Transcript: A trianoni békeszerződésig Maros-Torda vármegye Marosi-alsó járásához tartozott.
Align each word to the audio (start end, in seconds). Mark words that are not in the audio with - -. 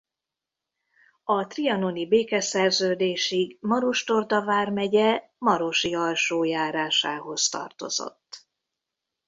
A 1.23 1.47
trianoni 1.47 2.07
békeszerződésig 2.07 3.57
Maros-Torda 3.61 4.43
vármegye 4.43 5.21
Marosi-alsó 5.37 6.43
járásához 6.43 7.49
tartozott. 7.49 8.47